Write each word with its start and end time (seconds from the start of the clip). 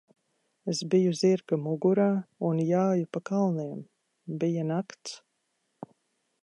Es 0.71 0.79
biju 0.93 1.11
zirga 1.19 1.59
mugurā 1.65 2.07
un 2.49 2.63
jāju 2.71 3.09
pa 3.17 3.23
kalniem. 3.31 3.85
Bija 4.45 4.67
nakts. 4.75 5.17